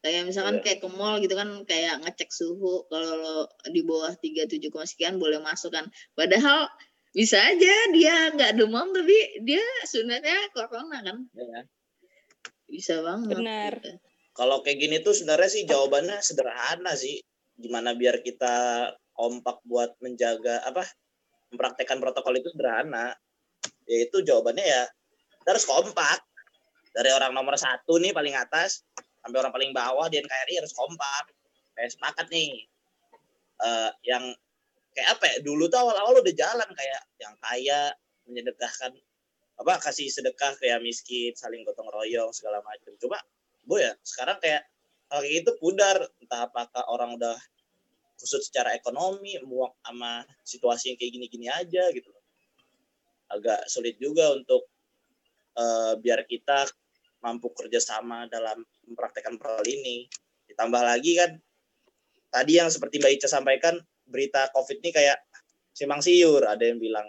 kayak 0.00 0.30
misalkan 0.30 0.56
Iya. 0.58 0.64
kayak 0.64 0.78
ke 0.80 0.88
mall 0.88 1.18
gitu 1.18 1.34
kan 1.34 1.50
kayak 1.66 2.00
ngecek 2.00 2.30
suhu 2.30 2.86
kalau 2.86 3.12
lo 3.18 3.36
di 3.68 3.82
bawah 3.82 4.14
37, 4.14 4.70
sekian 4.86 5.18
boleh 5.18 5.42
masuk 5.42 5.74
kan 5.74 5.84
padahal 6.14 6.70
bisa 7.10 7.36
aja 7.42 7.74
dia 7.90 8.30
nggak 8.30 8.56
demam 8.56 8.88
tapi 8.94 9.42
dia 9.42 9.60
sebenarnya 9.84 10.48
corona 10.54 11.02
kan 11.02 11.18
Ya. 11.34 11.66
bisa 12.70 13.02
banget 13.02 13.36
Benar. 13.36 13.72
gitu. 13.82 13.90
Kalau 14.32 14.62
kayak 14.62 14.78
gini 14.78 14.96
tuh 15.02 15.18
sebenarnya 15.18 15.50
sih 15.50 15.62
jawabannya 15.66 16.22
sederhana 16.22 16.94
sih. 16.94 17.18
Gimana 17.58 17.98
biar 17.98 18.22
kita 18.22 18.86
kompak 19.10 19.58
buat 19.66 19.98
menjaga 19.98 20.62
apa 20.62 20.86
mempraktekkan 21.52 21.98
protokol 22.02 22.36
itu 22.38 22.52
sederhana. 22.52 23.14
Yaitu 23.88 24.20
jawabannya 24.24 24.64
ya 24.64 24.84
harus 25.48 25.64
kompak. 25.64 26.20
Dari 26.92 27.14
orang 27.14 27.36
nomor 27.36 27.54
satu 27.54 28.00
nih 28.00 28.10
paling 28.10 28.34
atas 28.34 28.82
sampai 29.22 29.38
orang 29.38 29.52
paling 29.52 29.70
bawah 29.70 30.08
di 30.10 30.18
NKRI 30.18 30.60
harus 30.60 30.72
kompak. 30.74 31.30
Kayak 31.76 31.90
sepakat 31.94 32.26
nih. 32.32 32.66
Eh, 33.58 33.90
yang 34.08 34.24
kayak 34.92 35.08
apa 35.18 35.24
ya? 35.30 35.36
Dulu 35.44 35.70
tuh 35.70 35.78
awal-awal 35.78 36.20
udah 36.20 36.34
jalan 36.34 36.68
kayak 36.74 37.02
yang 37.22 37.34
kaya 37.38 37.92
menyedekahkan 38.28 38.92
apa 39.58 39.72
kasih 39.82 40.06
sedekah 40.06 40.54
kayak 40.62 40.78
miskin 40.84 41.34
saling 41.34 41.66
gotong 41.66 41.90
royong 41.90 42.30
segala 42.30 42.62
macam. 42.62 42.94
Coba 43.00 43.18
gue 43.68 43.80
ya 43.84 43.92
sekarang 44.06 44.38
kayak 44.38 44.62
hal 45.10 45.18
kayak 45.24 45.34
gitu 45.42 45.50
pudar 45.58 45.96
entah 46.22 46.46
apakah 46.46 46.84
orang 46.88 47.16
udah 47.18 47.36
kusut 48.18 48.42
secara 48.42 48.74
ekonomi 48.74 49.38
muak 49.46 49.78
sama 49.86 50.26
situasi 50.42 50.92
yang 50.92 50.98
kayak 50.98 51.12
gini-gini 51.14 51.46
aja 51.46 51.88
gitu 51.94 52.10
loh. 52.10 52.24
Agak 53.30 53.70
sulit 53.70 53.96
juga 54.02 54.34
untuk 54.34 54.66
eh, 55.54 55.94
biar 56.02 56.26
kita 56.26 56.66
mampu 57.22 57.50
kerjasama 57.54 58.26
dalam 58.26 58.62
mempraktekkan 58.90 59.38
hal 59.38 59.64
ini. 59.66 60.10
Ditambah 60.50 60.82
lagi 60.82 61.14
kan 61.18 61.30
tadi 62.34 62.58
yang 62.58 62.68
seperti 62.68 62.98
Mbak 62.98 63.12
Ica 63.22 63.28
sampaikan 63.30 63.78
berita 64.08 64.50
COVID 64.54 64.82
ini 64.82 64.90
kayak 64.90 65.18
simpang 65.70 66.02
siur. 66.02 66.42
Ada 66.42 66.74
yang 66.74 66.82
bilang 66.82 67.06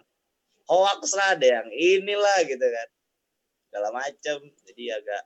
hoax 0.70 1.18
lah 1.18 1.34
ada 1.34 1.62
yang 1.62 1.68
inilah 1.74 2.46
gitu 2.46 2.62
kan. 2.62 2.88
Segala 3.70 3.90
macam 3.94 4.38
jadi 4.66 5.02
agak 5.02 5.24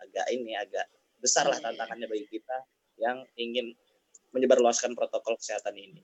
agak 0.00 0.26
ini 0.32 0.56
agak 0.56 0.86
besar 1.20 1.44
lah 1.46 1.60
Iya, 1.60 1.60
iya. 1.60 1.66
tantangannya 1.76 2.06
bagi 2.08 2.26
kita 2.26 2.56
yang 3.00 3.18
ingin 3.36 3.76
menyebarluaskan 4.30 4.94
protokol 4.94 5.36
kesehatan 5.38 5.74
ini. 5.78 6.02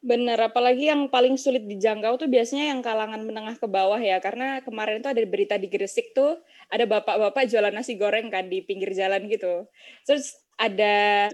Bener, 0.00 0.40
apalagi 0.40 0.88
yang 0.88 1.12
paling 1.12 1.36
sulit 1.36 1.68
dijangkau 1.68 2.16
tuh 2.16 2.24
biasanya 2.24 2.72
yang 2.72 2.80
kalangan 2.80 3.20
menengah 3.20 3.60
ke 3.60 3.68
bawah 3.68 4.00
ya, 4.00 4.16
karena 4.16 4.64
kemarin 4.64 5.04
tuh 5.04 5.12
ada 5.12 5.20
berita 5.28 5.60
di 5.60 5.68
Gresik 5.68 6.16
tuh 6.16 6.40
ada 6.72 6.88
bapak-bapak 6.88 7.44
jualan 7.44 7.68
nasi 7.68 8.00
goreng 8.00 8.32
kan 8.32 8.48
di 8.48 8.64
pinggir 8.64 8.96
jalan 8.96 9.28
gitu. 9.28 9.68
Terus 10.08 10.40
ada 10.56 11.28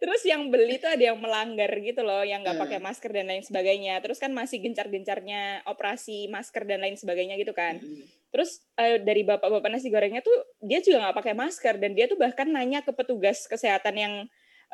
terus 0.00 0.20
yang 0.24 0.52
beli 0.52 0.76
tuh 0.80 0.92
ada 0.92 1.12
yang 1.12 1.16
melanggar 1.16 1.72
gitu 1.80 2.04
loh, 2.04 2.20
yang 2.20 2.44
nggak 2.44 2.60
Hmm. 2.60 2.64
pakai 2.68 2.78
masker 2.84 3.08
dan 3.08 3.24
lain 3.24 3.40
sebagainya. 3.40 4.04
Terus 4.04 4.20
kan 4.20 4.36
masih 4.36 4.60
gencar-gencarnya 4.68 5.64
operasi 5.64 6.28
masker 6.28 6.68
dan 6.68 6.84
lain 6.84 7.00
sebagainya 7.00 7.40
gitu 7.40 7.56
kan. 7.56 7.80
Mm-mm. 7.80 8.04
Terus 8.36 8.60
eh, 8.76 9.00
dari 9.00 9.24
bapak-bapak 9.24 9.72
nasi 9.72 9.88
gorengnya 9.88 10.20
tuh 10.20 10.36
dia 10.60 10.84
juga 10.84 11.08
nggak 11.08 11.16
pakai 11.24 11.32
masker 11.32 11.80
dan 11.80 11.96
dia 11.96 12.04
tuh 12.04 12.20
bahkan 12.20 12.52
nanya 12.52 12.84
ke 12.84 12.92
petugas 12.92 13.48
kesehatan 13.48 13.96
yang 13.96 14.14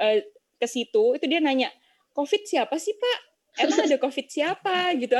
eh, 0.02 0.26
ke 0.56 0.66
situ 0.68 1.16
itu 1.16 1.24
dia 1.28 1.40
nanya 1.40 1.68
COVID 2.16 2.42
siapa 2.48 2.80
sih 2.80 2.96
pak? 2.96 3.18
Emang 3.60 3.84
ada 3.84 3.96
COVID 4.00 4.26
siapa? 4.28 4.96
Gitu? 4.96 5.12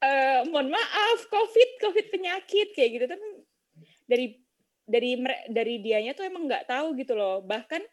Eh, 0.00 0.40
mohon 0.48 0.72
maaf 0.72 1.18
COVID 1.28 1.70
COVID 1.76 2.06
penyakit 2.08 2.72
kayak 2.72 2.90
gitu. 2.96 3.04
Tapi 3.04 3.26
dari 4.08 4.26
dari 4.88 5.10
dari 5.52 5.74
dianya 5.84 6.16
tuh 6.16 6.24
emang 6.24 6.48
nggak 6.48 6.64
tahu 6.72 6.96
gitu 6.96 7.12
loh. 7.12 7.44
Bahkan 7.44 7.84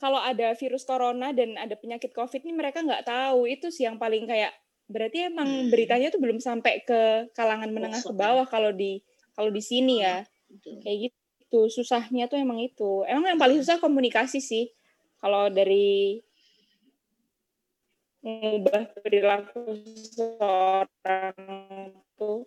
kalau 0.00 0.20
ada 0.20 0.56
virus 0.56 0.88
corona 0.88 1.36
dan 1.36 1.56
ada 1.60 1.76
penyakit 1.76 2.16
COVID 2.16 2.40
ini 2.48 2.52
mereka 2.56 2.80
nggak 2.80 3.04
tahu. 3.04 3.44
Itu 3.44 3.68
sih 3.68 3.84
yang 3.84 4.00
paling 4.00 4.24
kayak 4.24 4.56
berarti 4.88 5.28
emang 5.28 5.48
Hmm. 5.48 5.68
beritanya 5.72 6.08
tuh 6.12 6.20
belum 6.20 6.40
sampai 6.40 6.80
ke 6.84 7.32
kalangan 7.36 7.68
menengah 7.72 8.00
ke 8.04 8.12
bawah 8.12 8.48
kalau 8.48 8.72
di 8.72 9.04
kalau 9.36 9.52
di 9.52 9.60
sini 9.60 10.00
ya. 10.00 10.24
Kayak 10.80 11.12
gitu. 11.12 11.68
Susahnya 11.68 12.24
tuh 12.24 12.40
emang 12.40 12.56
itu. 12.60 13.04
Emang 13.04 13.36
yang 13.36 13.40
paling 13.40 13.60
susah 13.60 13.76
komunikasi 13.80 14.40
sih 14.40 14.72
kalau 15.24 15.48
dari 15.48 16.20
mengubah 18.20 18.92
perilaku 19.00 19.72
seorang 20.12 21.32
tuh 22.16 22.44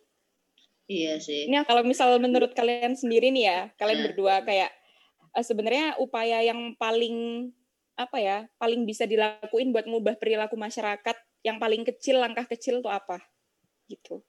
iya 0.86 1.18
sih. 1.18 1.50
ini 1.50 1.58
kalau 1.66 1.82
misal 1.82 2.18
menurut 2.22 2.54
kalian 2.54 2.94
sendiri 2.94 3.34
nih 3.34 3.46
ya 3.50 3.60
kalian 3.82 4.02
Hmm. 4.02 4.08
berdua 4.14 4.36
kayak 4.46 4.70
eh, 5.34 5.46
sebenarnya 5.46 5.98
upaya 6.02 6.46
yang 6.46 6.74
paling 6.78 7.50
apa 7.98 8.18
ya 8.22 8.38
paling 8.62 8.86
bisa 8.86 9.10
dilakuin 9.10 9.74
buat 9.74 9.90
mengubah 9.90 10.22
perilaku 10.22 10.54
masyarakat 10.54 11.18
yang 11.42 11.58
paling 11.58 11.82
kecil 11.82 12.22
langkah 12.22 12.46
kecil 12.46 12.82
tuh 12.86 12.94
apa? 12.94 13.18
Gitu. 13.90 14.22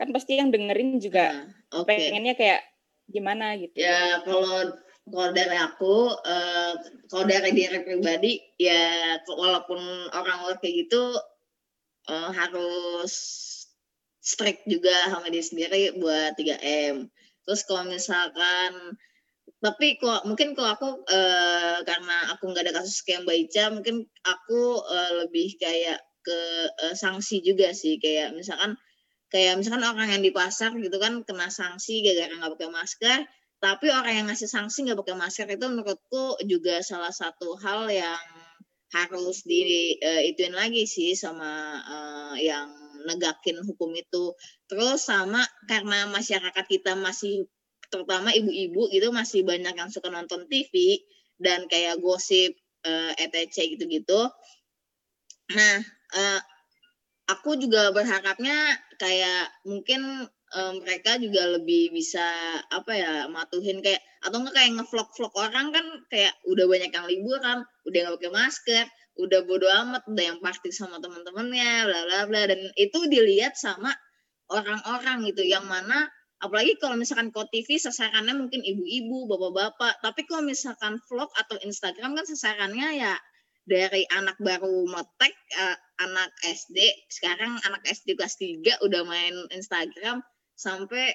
Kan 0.00 0.08
pasti 0.12 0.40
yang 0.40 0.48
dengerin 0.48 0.96
juga 1.00 1.32
Nah, 1.32 1.84
oke. 1.84 1.92
pengennya 1.92 2.32
kayak 2.36 2.60
gimana 3.08 3.56
gitu. 3.60 3.76
Ya 3.76 4.24
kalau 4.24 4.72
kalau 5.04 5.30
dari 5.36 5.56
aku, 5.60 5.96
eh, 6.24 6.72
kalau 7.12 7.24
dari 7.28 7.50
diri 7.52 7.78
pribadi, 7.84 8.40
ya 8.56 9.16
walaupun 9.28 9.80
orang 10.10 10.36
luar 10.44 10.56
kayak 10.60 10.88
gitu 10.88 11.12
eh, 12.08 12.30
harus 12.32 13.12
strict 14.24 14.64
juga 14.64 15.12
sama 15.12 15.28
diri 15.28 15.44
sendiri 15.44 15.82
buat 16.00 16.32
3M. 16.40 17.12
Terus 17.44 17.60
kalau 17.68 17.84
misalkan 17.92 18.96
tapi 19.60 19.96
kok 20.00 20.24
mungkin 20.28 20.56
kalau 20.56 20.70
aku 20.76 20.88
eh, 21.08 21.78
karena 21.84 22.16
aku 22.32 22.52
nggak 22.52 22.64
ada 22.68 22.74
kasus 22.80 23.04
kayak 23.04 23.24
Mbak 23.28 23.36
Ica, 23.48 23.64
mungkin 23.72 23.96
aku 24.24 24.60
eh, 24.88 25.12
lebih 25.24 25.56
kayak 25.60 26.00
ke 26.24 26.40
eh, 26.88 26.94
sanksi 26.96 27.44
juga 27.44 27.72
sih 27.76 28.00
kayak 28.00 28.32
misalkan 28.32 28.76
kayak 29.28 29.60
misalkan 29.60 29.84
orang 29.84 30.08
yang 30.08 30.24
di 30.24 30.32
pasar 30.32 30.72
gitu 30.80 30.96
kan 30.96 31.20
kena 31.28 31.48
sanksi 31.52 32.00
gara-gara 32.04 32.32
nggak 32.32 32.52
pakai 32.56 32.70
masker 32.72 33.20
tapi 33.64 33.88
orang 33.88 34.12
yang 34.12 34.26
ngasih 34.28 34.44
sanksi 34.44 34.84
nggak 34.84 35.00
pakai 35.00 35.16
masker 35.16 35.48
itu 35.48 35.64
menurutku 35.72 36.36
juga 36.44 36.84
salah 36.84 37.08
satu 37.08 37.56
hal 37.64 37.88
yang 37.88 38.20
harus 38.92 39.40
di 39.48 39.96
eh, 39.96 40.28
ituin 40.28 40.52
lagi 40.52 40.84
sih 40.84 41.16
sama 41.16 41.80
eh, 41.80 42.44
yang 42.44 42.68
negakin 43.08 43.64
hukum 43.64 43.96
itu. 43.96 44.36
Terus 44.68 45.08
sama 45.08 45.40
karena 45.64 46.04
masyarakat 46.12 46.64
kita 46.68 46.92
masih 46.92 47.48
terutama 47.88 48.36
ibu-ibu 48.36 48.92
gitu 48.92 49.08
masih 49.16 49.48
banyak 49.48 49.72
yang 49.72 49.88
suka 49.88 50.12
nonton 50.12 50.44
TV 50.44 51.00
dan 51.40 51.64
kayak 51.64 52.04
gosip 52.04 52.52
eh, 52.84 53.12
etc 53.16 53.64
gitu-gitu. 53.64 54.28
Nah 55.56 55.76
eh, 56.20 56.40
aku 57.32 57.56
juga 57.56 57.96
berharapnya 57.96 58.76
kayak 59.00 59.64
mungkin 59.64 60.28
eh, 60.54 60.72
mereka 60.78 61.18
juga 61.18 61.42
lebih 61.58 61.90
bisa 61.90 62.24
apa 62.70 62.92
ya 62.94 63.12
matuhin 63.28 63.82
kayak 63.84 64.00
atau 64.24 64.40
enggak 64.40 64.54
kayak 64.56 64.70
ngevlog-vlog 64.80 65.34
orang 65.36 65.66
kan 65.74 65.86
kayak 66.08 66.32
udah 66.48 66.64
banyak 66.64 66.90
yang 66.94 67.06
liburan, 67.10 67.58
udah 67.84 67.98
nggak 68.00 68.14
pakai 68.16 68.32
masker, 68.32 68.86
udah 69.20 69.40
bodo 69.44 69.68
amat, 69.68 70.02
udah 70.08 70.24
yang 70.24 70.38
party 70.40 70.70
sama 70.72 70.96
teman-temannya, 71.02 71.72
bla 71.86 72.00
bla 72.08 72.20
bla. 72.30 72.42
Dan 72.48 72.60
itu 72.80 72.98
dilihat 73.10 73.58
sama 73.58 73.92
orang-orang 74.48 75.28
gitu 75.28 75.44
yang 75.44 75.66
mana 75.68 76.08
apalagi 76.44 76.76
kalau 76.76 77.00
misalkan 77.00 77.32
kok 77.32 77.48
TV 77.48 77.80
sasarannya 77.80 78.36
mungkin 78.36 78.60
ibu-ibu, 78.60 79.24
bapak-bapak, 79.32 80.04
tapi 80.04 80.28
kalau 80.28 80.44
misalkan 80.44 81.00
vlog 81.08 81.32
atau 81.40 81.56
Instagram 81.64 82.12
kan 82.12 82.26
sasarannya 82.28 83.00
ya 83.00 83.14
dari 83.64 84.04
anak 84.12 84.36
baru 84.36 84.84
metek, 84.84 85.32
eh, 85.56 85.76
anak 86.04 86.30
SD, 86.44 86.76
sekarang 87.08 87.56
anak 87.64 87.80
SD 87.88 88.12
kelas 88.12 88.36
3 88.36 88.76
udah 88.84 89.02
main 89.08 89.32
Instagram, 89.56 90.20
sampai 90.54 91.14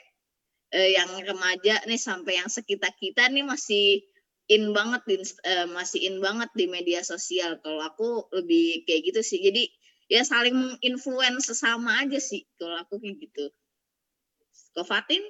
uh, 0.76 0.90
yang 0.90 1.10
remaja 1.24 1.82
nih 1.88 2.00
sampai 2.00 2.40
yang 2.40 2.50
sekitar 2.52 2.94
kita 3.00 3.28
nih 3.32 3.44
masih 3.44 4.04
in 4.50 4.74
banget 4.74 5.02
di 5.06 5.16
uh, 5.22 5.68
masih 5.70 6.10
in 6.10 6.18
banget 6.20 6.50
di 6.58 6.66
media 6.66 7.06
sosial. 7.06 7.62
Kalau 7.62 7.82
aku 7.86 8.30
lebih 8.34 8.84
kayak 8.86 9.14
gitu 9.14 9.22
sih. 9.22 9.40
Jadi 9.40 9.70
ya 10.10 10.26
saling 10.26 10.58
menginfluence 10.58 11.54
sesama 11.54 12.02
aja 12.02 12.18
sih 12.18 12.44
kalau 12.58 12.82
aku 12.82 12.98
kayak 12.98 13.18
gitu. 13.22 13.46
Kau 14.74 14.86
Fatin? 14.86 15.22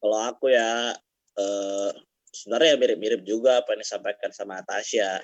Kalau 0.00 0.18
aku 0.26 0.50
ya 0.50 0.94
uh, 1.38 1.90
sebenarnya 2.34 2.78
mirip-mirip 2.78 3.22
juga 3.22 3.62
apa 3.62 3.78
yang 3.78 3.82
disampaikan 3.86 4.30
sama 4.34 4.62
Tasya. 4.66 5.22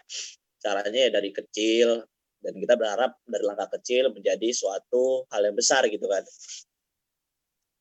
Caranya 0.62 1.00
ya 1.06 1.10
dari 1.10 1.30
kecil 1.34 2.06
dan 2.38 2.54
kita 2.54 2.78
berharap 2.78 3.18
dari 3.26 3.42
langkah 3.42 3.74
kecil 3.78 4.14
menjadi 4.14 4.54
suatu 4.54 5.26
hal 5.34 5.42
yang 5.42 5.56
besar 5.58 5.82
gitu 5.90 6.06
kan. 6.06 6.22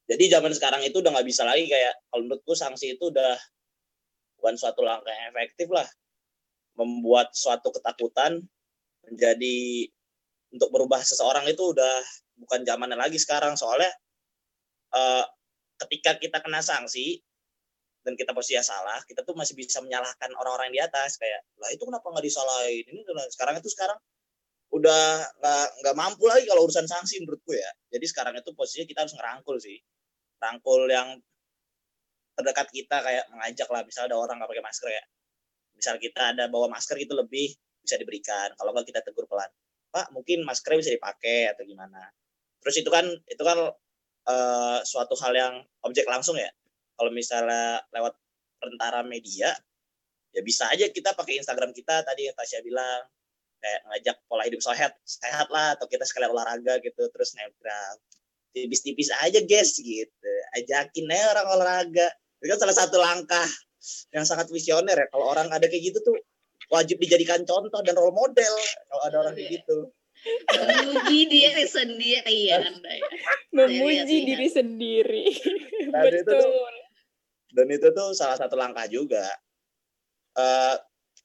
Jadi 0.06 0.30
zaman 0.30 0.54
sekarang 0.54 0.86
itu 0.86 1.02
udah 1.02 1.12
nggak 1.18 1.28
bisa 1.28 1.42
lagi 1.42 1.66
kayak 1.66 1.94
kalau 2.14 2.30
menurutku 2.30 2.54
sanksi 2.54 2.94
itu 2.94 3.10
udah 3.10 3.34
bukan 4.38 4.54
suatu 4.54 4.86
langkah 4.86 5.10
yang 5.10 5.34
efektif 5.34 5.66
lah. 5.74 5.88
Membuat 6.78 7.34
suatu 7.34 7.74
ketakutan 7.74 8.38
menjadi 9.08 9.90
untuk 10.54 10.70
berubah 10.70 11.02
seseorang 11.02 11.50
itu 11.50 11.74
udah 11.74 11.96
bukan 12.38 12.62
zamannya 12.62 13.00
lagi 13.00 13.18
sekarang. 13.18 13.58
Soalnya 13.58 13.90
uh, 14.94 15.26
ketika 15.88 16.22
kita 16.22 16.38
kena 16.46 16.62
sanksi 16.62 17.20
dan 18.06 18.14
kita 18.14 18.38
posisinya 18.38 18.62
salah, 18.62 19.02
kita 19.10 19.26
tuh 19.26 19.34
masih 19.34 19.58
bisa 19.58 19.82
menyalahkan 19.82 20.30
orang-orang 20.38 20.70
di 20.70 20.78
atas. 20.78 21.18
Kayak 21.18 21.42
lah 21.58 21.74
itu 21.74 21.82
kenapa 21.82 22.06
nggak 22.14 22.26
disalahin? 22.30 22.86
Ini 22.86 23.02
sekarang 23.34 23.58
itu 23.58 23.74
sekarang 23.74 23.98
udah 24.70 25.04
nggak 25.42 25.68
nggak 25.82 25.96
mampu 25.96 26.28
lagi 26.28 26.46
kalau 26.46 26.68
urusan 26.68 26.86
sanksi 26.86 27.24
menurutku 27.24 27.58
ya. 27.58 27.72
Jadi 27.90 28.06
sekarang 28.06 28.34
itu 28.38 28.52
posisinya 28.54 28.86
kita 28.86 29.00
harus 29.08 29.16
ngerangkul 29.16 29.58
sih, 29.58 29.80
rangkul 30.42 30.88
yang 30.90 31.20
terdekat 32.36 32.68
kita 32.72 33.00
kayak 33.00 33.26
mengajak 33.32 33.68
lah 33.72 33.82
misalnya 33.88 34.16
ada 34.16 34.18
orang 34.20 34.36
nggak 34.44 34.52
pakai 34.52 34.66
masker 34.66 34.90
ya, 34.92 35.04
misal 35.76 35.96
kita 36.00 36.22
ada 36.36 36.44
bawa 36.52 36.68
masker 36.68 37.00
itu 37.00 37.16
lebih 37.16 37.56
bisa 37.80 37.96
diberikan. 37.96 38.52
Kalau 38.60 38.76
nggak 38.76 38.88
kita 38.92 39.00
tegur 39.06 39.24
pelan, 39.30 39.48
Pak 39.94 40.12
mungkin 40.12 40.44
maskernya 40.44 40.84
bisa 40.84 40.94
dipakai 40.96 41.56
atau 41.56 41.64
gimana. 41.64 42.12
Terus 42.60 42.76
itu 42.82 42.90
kan 42.92 43.06
itu 43.08 43.44
kan 43.46 43.72
uh, 44.28 44.80
suatu 44.84 45.16
hal 45.22 45.34
yang 45.34 45.54
objek 45.86 46.06
langsung 46.10 46.36
ya 46.36 46.50
kalau 46.98 47.12
misalnya 47.12 47.84
lewat 47.92 48.16
perantara 48.58 49.04
media 49.06 49.52
ya 50.32 50.42
bisa 50.44 50.68
aja 50.72 50.90
kita 50.92 51.16
pakai 51.16 51.40
Instagram 51.40 51.72
kita 51.72 52.04
tadi 52.04 52.28
yang 52.28 52.36
Tasya 52.36 52.60
bilang 52.64 53.08
kayak 53.60 53.82
ngajak 53.88 54.18
pola 54.28 54.44
hidup 54.48 54.62
sehat 54.64 54.92
sehat 55.08 55.48
lah 55.52 55.76
atau 55.80 55.88
kita 55.88 56.04
sekalian 56.04 56.32
olahraga 56.36 56.80
gitu 56.84 57.08
terus 57.12 57.36
snapgram 57.36 57.96
tipis-tipis 58.56 59.12
aja 59.20 59.44
guys 59.44 59.76
gitu. 59.76 60.32
Ajakin 60.56 61.12
aja 61.12 61.36
orang 61.36 61.48
olahraga. 61.52 62.08
Itu 62.40 62.56
kan 62.56 62.60
salah 62.64 62.78
satu 62.80 62.96
langkah 62.96 63.48
yang 64.16 64.24
sangat 64.24 64.48
visioner 64.48 64.96
ya. 64.96 65.08
Kalau 65.12 65.28
orang 65.28 65.52
ada 65.52 65.68
kayak 65.68 65.92
gitu 65.92 66.00
tuh 66.00 66.16
wajib 66.72 66.98
dijadikan 66.98 67.44
contoh 67.44 67.84
dan 67.84 67.94
role 68.00 68.16
model 68.16 68.56
kalau 68.88 69.02
ada 69.04 69.16
orang 69.28 69.34
kayak 69.36 69.60
gitu. 69.62 69.92
Memuji 70.26 71.20
diri 71.28 71.66
sendiri. 71.68 72.38
Ya 72.50 72.64
anda 72.64 72.92
ya. 72.96 73.10
Memuji 73.52 74.18
diri 74.24 74.48
sendiri. 74.48 75.26
Betul 75.94 76.16
itu 76.24 76.32
tuh, 76.32 76.52
dan 77.52 77.68
itu 77.68 77.88
tuh 77.92 78.10
salah 78.16 78.40
satu 78.40 78.56
langkah 78.56 78.88
juga. 78.88 79.28
Uh, 80.36 80.76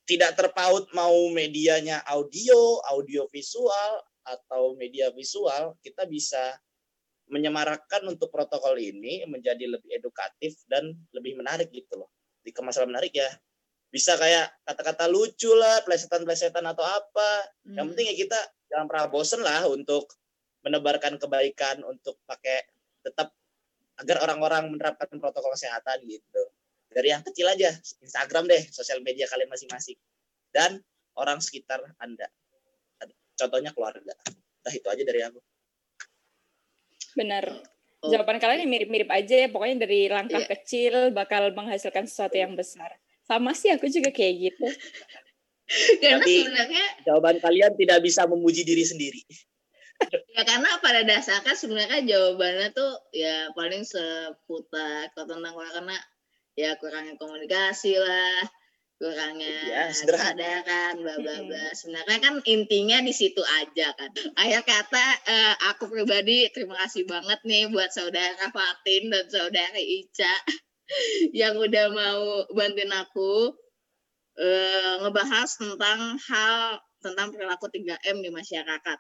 tidak 0.07 0.35
terpaut 0.39 0.91
mau 0.91 1.15
medianya 1.31 2.03
audio 2.07 2.83
audio 2.91 3.27
visual 3.31 4.03
atau 4.27 4.75
media 4.79 5.11
visual 5.15 5.75
kita 5.83 6.07
bisa 6.07 6.59
menyemarakkan 7.31 8.03
untuk 8.11 8.29
protokol 8.35 8.77
ini 8.77 9.23
menjadi 9.25 9.71
lebih 9.71 9.91
edukatif 9.95 10.61
dan 10.67 10.93
lebih 11.15 11.39
menarik 11.39 11.71
gitu 11.71 11.97
loh 12.03 12.11
di 12.43 12.51
masalah 12.59 12.91
menarik 12.91 13.15
ya 13.15 13.31
bisa 13.91 14.15
kayak 14.19 14.51
kata-kata 14.67 15.11
lucu 15.11 15.51
lah 15.55 15.83
plesetan-plesetan 15.83 16.63
atau 16.63 16.83
apa 16.87 17.31
hmm. 17.67 17.75
yang 17.79 17.87
penting 17.95 18.07
ya 18.11 18.17
kita 18.27 18.39
jangan 18.71 18.87
pernah 18.87 19.07
bosen 19.11 19.43
lah 19.43 19.67
untuk 19.67 20.07
menebarkan 20.63 21.19
kebaikan 21.19 21.83
untuk 21.83 22.21
pakai 22.29 22.67
tetap 23.03 23.35
agar 24.01 24.17
orang-orang 24.25 24.73
menerapkan 24.73 25.13
protokol 25.21 25.53
kesehatan 25.53 26.05
gitu. 26.09 26.43
Dari 26.91 27.13
yang 27.13 27.23
kecil 27.23 27.47
aja, 27.47 27.71
Instagram 28.03 28.49
deh, 28.51 28.63
sosial 28.73 29.05
media 29.05 29.29
kalian 29.29 29.47
masing-masing. 29.47 29.95
Dan 30.51 30.81
orang 31.15 31.39
sekitar 31.39 31.85
Anda. 32.01 32.27
Contohnya 33.37 33.71
keluarga. 33.73 34.13
Nah, 34.61 34.73
itu 34.73 34.85
aja 34.89 35.03
dari 35.05 35.21
aku. 35.23 35.39
Benar. 37.17 37.45
Oh. 38.01 38.11
Jawaban 38.11 38.41
kalian 38.41 38.69
mirip-mirip 38.69 39.11
aja 39.13 39.47
ya. 39.47 39.49
Pokoknya 39.53 39.87
dari 39.87 40.09
langkah 40.09 40.41
yeah. 40.41 40.51
kecil 40.51 41.13
bakal 41.13 41.51
menghasilkan 41.53 42.09
sesuatu 42.09 42.37
yang 42.37 42.57
besar. 42.57 42.97
Sama 43.25 43.55
sih 43.55 43.71
aku 43.71 43.87
juga 43.87 44.11
kayak 44.11 44.35
gitu. 44.51 44.67
Karena 46.03 46.19
Tapi 46.19 46.35
sebenarnya 46.43 46.85
jawaban 47.07 47.37
kalian 47.39 47.73
tidak 47.79 48.03
bisa 48.03 48.27
memuji 48.27 48.67
diri 48.67 48.83
sendiri 48.83 49.23
ya 50.35 50.43
karena 50.43 50.81
pada 50.81 51.07
dasarnya 51.07 51.55
sebenarnya 51.55 52.01
jawabannya 52.03 52.75
tuh 52.75 52.93
ya 53.15 53.53
paling 53.55 53.87
seputar 53.87 55.13
tentang 55.15 55.55
karena 55.55 55.97
ya 56.59 56.75
kurangnya 56.81 57.15
komunikasi 57.21 58.01
lah 58.01 58.51
kurangnya 59.01 59.49
ya, 59.65 59.89
kesadaran 59.89 61.01
bla 61.01 61.17
bla 61.17 61.37
bla. 61.49 61.65
Sebenarnya 61.73 62.21
kan 62.21 62.35
intinya 62.45 63.01
di 63.01 63.17
situ 63.17 63.41
aja 63.41 63.97
kan. 63.97 64.13
Akhir 64.37 64.61
kata 64.69 65.07
uh, 65.25 65.55
aku 65.73 65.89
pribadi 65.89 66.53
terima 66.53 66.77
kasih 66.85 67.09
banget 67.09 67.41
nih 67.49 67.73
buat 67.73 67.89
saudara 67.89 68.53
Fatin 68.53 69.09
dan 69.09 69.25
saudara 69.33 69.81
Ica 69.81 70.35
yang 71.41 71.57
udah 71.57 71.87
mau 71.97 72.45
bantuin 72.53 72.93
aku 72.93 73.57
uh, 74.37 74.95
ngebahas 75.01 75.49
tentang 75.49 76.21
hal 76.21 76.85
tentang 77.01 77.33
perilaku 77.33 77.73
3M 77.73 78.21
di 78.21 78.29
masyarakat 78.29 78.99